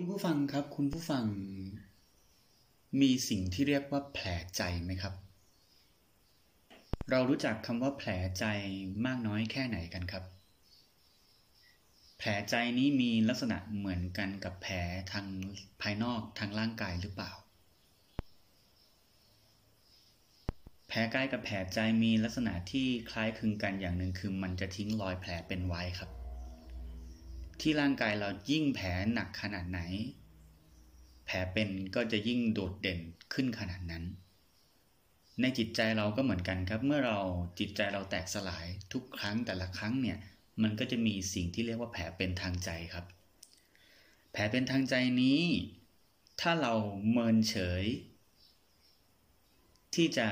[0.00, 1.24] คุณผู้ฟังครับ คุณผู้ฟัง
[3.00, 4.26] มีสิ่งที่เรียกว่าแผล
[4.56, 5.14] ใจไหมครับ
[7.10, 8.44] เรารู้จักคำว่าแผลใจ
[9.06, 10.24] มากน้อยแค่ไหนกันครับ
[12.18, 14.74] แผลใจนี้มีลักษณะเหมือนกันกับแผล
[15.12, 15.26] ทาง
[15.82, 17.32] ภายนอกทางร่างกายหรือเปล่า
[20.88, 26.10] แผลกายกับแผลใจมีลักษณะที่คล้ายคลึงกันอย่างหนึ่งคือมันจะทิ้งรอยแผลเป็นไว้ครับ
[27.60, 29.80] ที่ร่างกายเรายิ่งแผลหนักขนาดไหน
[31.26, 33.00] แผลเป็นก็จะยิ่งโดดเด่น
[33.32, 34.04] ขึ้นขนาดนั้น
[35.40, 37.18] ในจิตใจเราก็เหมือนกันครับ เมื่อเรา
[37.58, 40.18] จิตใจเราแตกสลายทุกครั้งแต่ละครั้งเนี่ย
[40.62, 43.06] มันก็จะมีสิ่งที่เรียกว่าแผลเป็นทางใจครับ
[44.32, 45.42] แผลเป็นทางใจนี้
[46.40, 46.74] ถ้าเรา
[47.10, 47.84] เมินเฉย
[49.94, 50.28] ที่จะ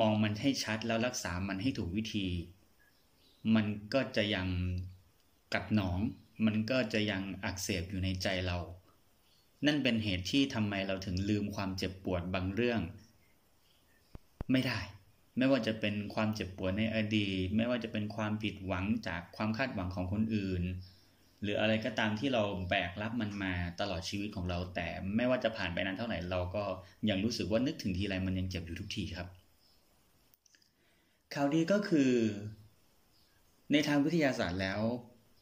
[0.00, 2.26] มองมันให้ชัดแล้วรักษามันให้ถูกวิธี
[3.54, 4.48] มันก็จะยัง
[5.54, 6.00] กัดหนอง
[6.46, 8.58] มันก็จะยังอักเสบอยู่ในใจเรา
[9.66, 12.80] นั่นเป็นเหตุที่ทำไมเราถึงลืมความเจ็บปวดบางเรื่อง
[14.52, 14.80] ไม่ได้
[15.38, 20.62] ไม่ว่าจะเป็นความเจ็บปวดในอดีต ไม่ว่าจะเป็นความผิดหวังจากความคาดหวังของคนอื่น
[21.42, 26.64] หรืออะไรก็ตามที่เราแบกรับมันมาตลอดชีวิตของเรา แต่ไม่ว่าจะผ่านไปนานเท่าไหร่เราก็
[27.10, 29.28] ยังรู้สึกว่านึกถึงทีไรมันยังเจ็บอยู่ทุกทีครับ
[31.34, 32.12] ข่าวดีก็คือ
[33.72, 34.80] ในทางวิทยาศาสตร์แล้ว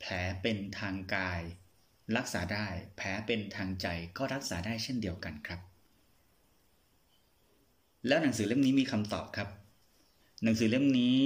[0.00, 0.12] แผล
[0.42, 1.42] เป็นทางกาย
[2.16, 5.60] รักษาได้ แผลเป็นทางใจก็รักษาได้เช่นเดียวกันครับ
[8.06, 9.48] แล้วหนังสือเล่มนี้มีคำตอบครับ
[10.42, 11.20] หนังสือเล่มนี้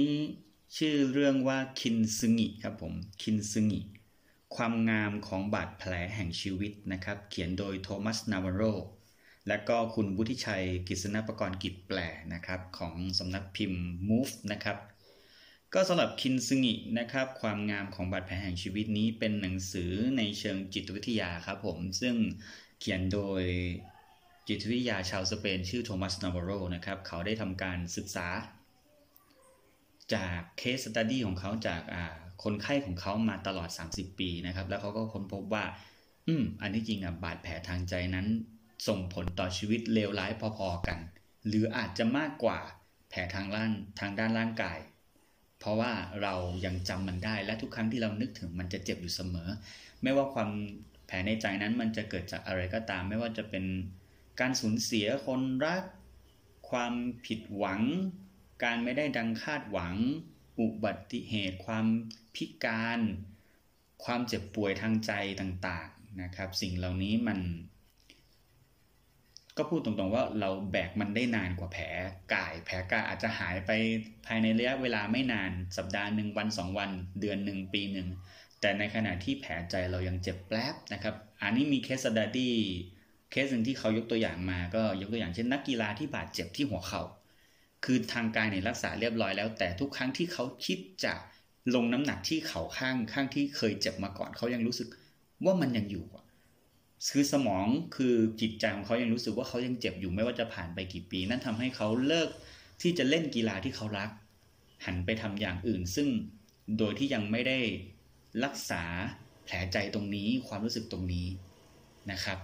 [0.77, 3.81] ชื่อเรื่องว่าคินซึงิครับผมคินซึงิ
[4.55, 8.61] ความงามของบาดแผลแห่งชีวิตนะครับ เขียนโดยโทมัสนาวาโร
[9.47, 11.99] และก็คุณบุธิชัยกิษณประกรณ์กิจแปล
[12.33, 14.77] นะครับ ของสำนักพิมพ์ Move นะครับ
[15.77, 22.15] ก็สำหรับคินซึงินะครับความงามของบาดแผลแห่งชีวิตนี้เป็นหนังสือในเชิงจิตวิทยาครับผม ซึ่ง
[22.79, 23.43] เขียนโดย
[24.47, 28.27] จิตวิทยาชาวสเปนชื่อโทมัสนาวาโรนะครับเขาได้ทำการศึกษา
[30.13, 31.81] จาก case study ของเขาจาก
[32.43, 35.63] คนไข้ของเขามาตลอด 30 ปีนะครับ แล้วเขาก็ค้นพบว่า
[36.27, 38.27] อืม อันที่จริงอะบาดแผลทางใจนั้น
[38.87, 40.99] ส่งผลต่อชีวิตเลวร้ายพอๆกัน
[41.47, 42.59] หรืออาจจะมากกว่า
[43.09, 44.79] แผลทางร่างทางด้านร่างกาย
[45.65, 45.93] เพราะว่า
[46.23, 49.49] เรายังจำมันได้และทุกครั้งที่เรานึกถึงมันจะเจ็บอยู่เสมอ
[50.03, 50.49] ไม่ว่าความ
[51.05, 53.65] แผลในใจนั้นมันจะเกิดจากอะไรก็ตาม ไม่ว่าจะเป็น
[54.39, 55.83] การสูญเสียคนรัก
[56.69, 56.93] ความ
[57.25, 57.81] ผิดหวัง
[58.63, 59.95] การไม่ได้ดังคาดหวัง
[60.59, 61.85] อุบัติเหตุ ความ
[62.35, 62.99] พิการ
[64.03, 67.39] ความเจ็บป่วยทางใจต่างๆนะครับ สิ่งเหล่านี้มัน
[69.57, 71.85] ก็พูดตรงๆว่าเราแบกมันได้นานกว่าแผล
[72.33, 73.71] กาย แผลกายอาจจะหายไป
[74.25, 76.89] ภายในระยะเวลาไม่นานสัปดาห์หนึ่งวันสองวัน
[77.19, 78.07] เดือนหนึ่งปีหนึ่ง
[78.61, 82.55] แต่ในขณะที่แผลใจเรายังเจ็บแป๊บนะครับ อันนี้มีเคสดัดดี้
[83.31, 87.03] เคสหนึ่งที่เขายกตัวอย่างมา ก็ยกตัวอย่างเช่นนักกีฬาที่บาดเจ็บที่หัวเขา่า
[87.85, 91.13] คือทางกายเนี่ยรักษาเรียบร้อยแล้ว แต่ทุกครั้งที่เขาคิดจะ
[91.75, 94.87] ลงน้ำหนักที่เข่าข้างข้างที่เคยเจ็บมาก่อนเขายังรู้สึก
[95.45, 96.05] ว่ามันยังอยู่
[97.11, 102.29] คือสมองคือจิตใจของเขายังรู้สึกว่าเขายังเจ็บอยู่ไม่ว่าจะผ่านไปกี่ปี นั่นทำให้เขาเลิก
[102.81, 104.09] ที่จะเล่นกีฬาที่เขารัก
[104.85, 106.07] หันไปทำอย่างอื่น ซึ่ง
[106.77, 107.59] โดยที่ยังไม่ได้
[108.43, 108.83] รักษา
[109.45, 111.27] แผลใจตรงนี้ความรู้สึกตรงนี้
[112.11, 112.39] นะครับ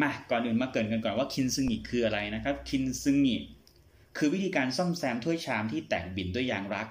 [0.00, 3.36] มาก่อนอื่นมาเกินกันก่อนว่าคินซึงิคืออะไรนะครับ คินซึงิ
[4.16, 6.88] คือวิธีการซ่อมแซมถ้วยชามที่แตกบินด้วยยางรัก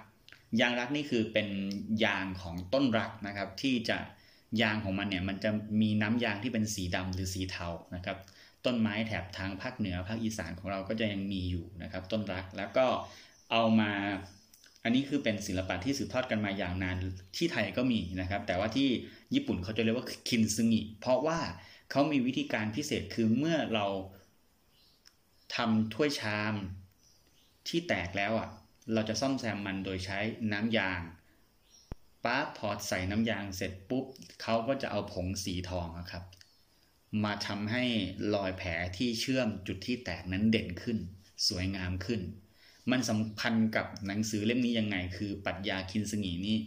[0.61, 1.47] ยางรักนี่คือเป็น
[2.05, 3.97] ยางของต้นรักนะครับที่จะ
[4.61, 5.49] ยางของมันเนี่ยมันจะ
[5.81, 8.17] มีน้ำยางที่เป็นสีดำหรือสีเทานะครับ
[8.65, 12.85] ต้นไม้แถบทางภาคเหนือภาคอีสานของเราก็จะยังมีอยู่นะครับ ต้นรักแล้วก็
[13.51, 13.91] เอามา
[14.83, 16.95] อันนี้คือเป็นศิลปะที่สืบทอดกันมาอย่างนาน
[17.37, 18.89] ที่ไทยก็มีนะครับ แต่ว่าที่
[19.33, 21.39] ญี่ปุ่นเขาจะเรียกว่าคินซึงิเพราะว่า
[21.91, 23.85] เขามีวิธีการพิเศษคือเมื่อเรา
[25.55, 26.53] ทำถ้วยชาม
[27.67, 28.49] ที่แตกแล้วอะ
[28.93, 30.19] เราจะซ่อมแซมมันโดยใช้
[30.51, 31.01] น้ำยาง
[32.23, 34.05] ปั๊บพอใส่น้ำยางเสร็จปุ๊บ
[34.41, 36.23] เขาก็จะเอาผงสีทองครับ
[37.23, 37.83] มาทำให้
[38.33, 40.97] รอยแผลที่เชื่อมจุดที่แตกนั้นเด่นขึ้น
[41.47, 42.21] สวยงามขึ้น
[42.91, 46.57] มันสัมพันธ์กับหนังสือเล่มนี้ยังไง คือปัชญาคินสงีนี่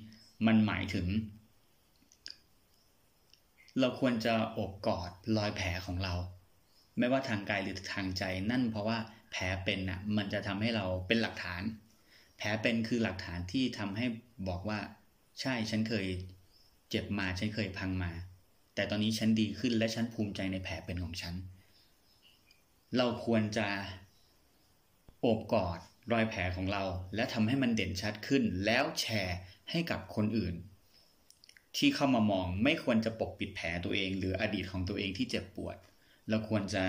[0.47, 1.07] มันหมายถึง
[3.79, 6.15] เราควรจะอบกอดรอยแผลของเรา
[6.99, 8.99] ไม่ว่าทางกายหรือทางใจนั่นเพราะว่า
[9.33, 11.63] แผลเป็นน่ะมันจะทำให้เราเป็นหลักฐาน
[12.39, 14.07] แผลเป็นคือหลักฐานที่ทำให้
[14.49, 14.79] บอกว่า
[15.41, 16.07] ใช่ฉันเคย
[16.91, 18.13] เจ็บมาฉันเคยพังมา
[18.75, 21.35] แต่ตอนนี้ฉันดีขึ้นและฉันภูมิใจในแผลเป็นของฉัน
[22.97, 23.69] เราควรจะ
[25.21, 25.79] โอบกอด
[26.13, 26.83] รอยแผลของเรา
[27.15, 29.39] และทำให้มันเด่นชัดขึ้น แล้วแชร์
[29.71, 30.55] ให้กับคนอื่น
[31.77, 35.77] ที่เข้ามามองไม่ควรจะปกปิดแผลตัวเอง หรืออดีตของตัวเองที่เจ็บปวด
[36.29, 36.85] เราควรจะ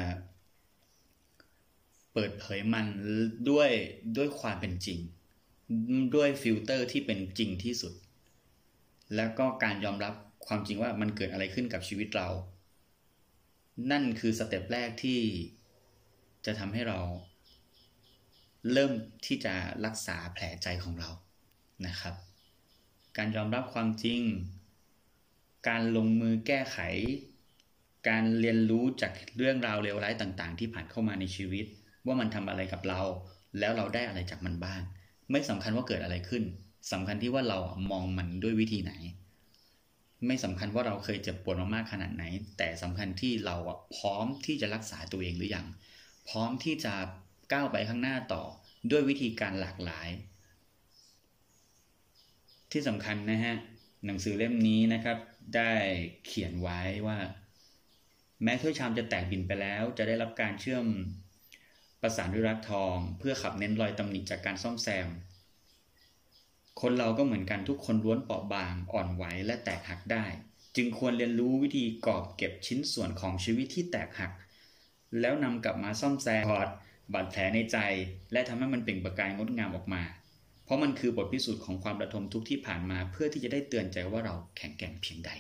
[2.14, 2.86] เปิดเผยมัน
[3.50, 3.70] ด้วย
[4.18, 5.00] ด้วยความเป็นจริง
[6.16, 7.94] ด้วยฟิลเตอร์ที่เป็นจริงที่สุด
[9.16, 10.14] แล้วก็การยอมรับ
[10.48, 12.28] ความจริงว่ามันเกิดอะไรขึ้นกับชีวิตเรา
[13.92, 15.20] นั่นคือ step แรกที่
[16.46, 17.00] จะทำให้เรา
[18.72, 18.92] เริ่ม
[19.26, 19.54] ที่จะ
[19.86, 21.10] รักษาแผลใจของเรา
[21.88, 22.16] นะครับ
[23.18, 24.22] การยอมรับความจริง
[25.68, 26.78] การลงมือแก้ไข
[28.10, 31.66] การเรียนรู้จากเรื่องราวเลวร้ายต่างๆ ที่ผ่านเข้ามาในชีวิต
[32.06, 33.02] ว่ามันทำอะไรกับเรา
[33.60, 34.82] แล้วเราได้อะไรจากมันบ้าง
[35.32, 36.44] ไม่สำคัญว่าเกิดอะไรขึ้น
[36.92, 37.60] สำคัญที่ว่าเรา
[37.92, 38.94] มองมันด้วยวิธีไหน
[40.28, 42.24] ไม่สำคัญว่าเราเคยเจ็บปวดมามากขนาดไหน
[42.58, 43.56] แต่สำคัญที่เรา
[43.96, 45.66] พร้อมที่จะรักษาตัวเองหรือยัง
[46.30, 46.94] พร้อมที่จะ
[47.52, 48.44] ก้าวไปข้างหน้าต่อ
[48.92, 50.10] ด้วยวิธีการหลากหลาย
[52.72, 53.56] ที่สำคัญนะฮะ
[54.06, 55.18] หนังสือเล่มนี้นะครับ
[55.56, 55.72] ได้
[56.26, 57.18] เขียนไว้ว่า
[58.44, 60.86] แม้ถ้วยชามจะแตกบินไปแล้ว จะได้รับการเชื่อม
[62.02, 65.08] ประสานด้วยรักทอง เพื่อขับเน้นรอยตำหนิจากการซ่อมแซม
[66.82, 70.26] คนเราก็เหมือนกันทุกคนล้วนเปราะบางอ่อนไหวและแตกหักได้
[70.76, 74.32] จึงควรเรียนรู้วิธีกอบเก็บชิ้นส่วนของชีวิตที่แตกหัก
[75.22, 76.68] แล้วนำกลับมาซ่อมแซมพอด
[77.14, 77.78] บาดแผลในใจ
[78.32, 80.04] และทำให้มันเปล่งประกายงดงามออกมา
[80.64, 85.32] เพราะมันคือบทพิสูจน์ของความระทมทุกข์ที่ผ่านมา เพื่อที่จะได้เตือนใจว่าเราแข็งแกร่งเพียงใด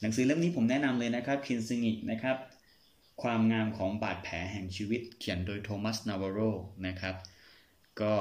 [0.00, 2.36] หนังสือเล่มนี้ผมแนะนำเลยนะครับคินซึงินะครับ
[3.22, 6.38] ความงามของบาดแผลแห่งชีวิตเขียนโดยโทมัสนาวาโร
[6.86, 7.14] นะครับ
[8.00, 8.14] ก็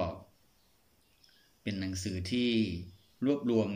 [1.64, 2.50] เป็นหนังสือที่
[3.26, 3.70] รวบรวม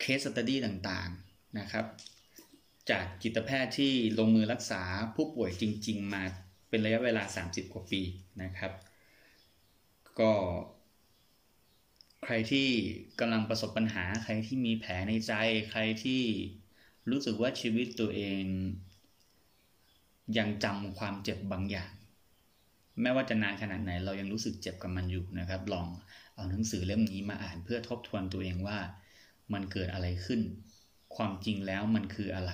[0.00, 1.86] case study ต่างๆนะครับ
[2.90, 4.82] จากจิตแพทย์ที่ลงมือรักษา
[5.14, 6.22] ผู้ป่วยจริง ๆ มา
[6.68, 8.02] เป็นระยะเวลา 30 กว่าปี
[8.42, 8.72] นะครับ
[10.20, 10.32] ก็
[12.24, 12.68] ใครที่
[13.20, 15.32] กำลังประสบปัญหาใครที่มีแผลในใจ
[15.70, 16.22] ใครที่
[17.10, 18.44] รู้สึกว่าชีวิตตัวเอง
[20.38, 21.92] ยังจำความเจ็บบางอย่าง
[23.00, 25.88] แม้ว่าจะนานขนาดไหนเรายังรู้สึกเจ็บกับมันอยู่นะครับ ลอง
[26.34, 28.78] เอาหนังสือเล่มนี้มาอ่านเพื่อทบทวนตัวเองว่า
[29.52, 30.40] มันเกิดอะไรขึ้น
[31.16, 32.52] ความจริงแล้วมันคืออะไร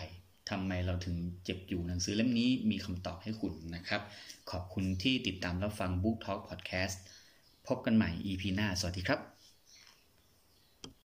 [0.51, 4.03] ทำไมเราถึงเจ็บอยู่หนังสือเล่มนี้มีคำตอบให้คุณนะครับ
[4.51, 6.97] ขอบคุณที่ติดตามรับฟัง Book Talk Podcast
[7.67, 9.32] พบกันใหม่ EP หน้า สวัสดีครับ